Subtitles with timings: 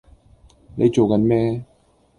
[0.73, 1.63] 你做緊咩